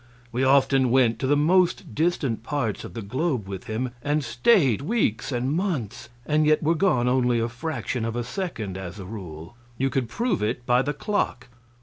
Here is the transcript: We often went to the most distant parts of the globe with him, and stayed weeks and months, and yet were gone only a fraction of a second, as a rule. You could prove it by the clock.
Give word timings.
We 0.31 0.43
often 0.43 0.89
went 0.89 1.19
to 1.19 1.27
the 1.27 1.37
most 1.37 1.93
distant 1.93 2.41
parts 2.41 2.83
of 2.83 2.95
the 2.95 3.03
globe 3.03 3.47
with 3.47 3.65
him, 3.65 3.91
and 4.01 4.23
stayed 4.23 4.81
weeks 4.81 5.31
and 5.31 5.53
months, 5.53 6.09
and 6.25 6.47
yet 6.47 6.63
were 6.63 6.73
gone 6.73 7.07
only 7.07 7.39
a 7.39 7.47
fraction 7.47 8.03
of 8.03 8.15
a 8.15 8.23
second, 8.23 8.79
as 8.79 8.97
a 8.97 9.05
rule. 9.05 9.55
You 9.77 9.91
could 9.91 10.09
prove 10.09 10.41
it 10.41 10.65
by 10.65 10.81
the 10.81 10.93
clock. 10.93 11.49